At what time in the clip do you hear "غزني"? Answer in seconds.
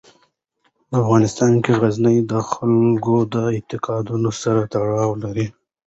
1.81-2.17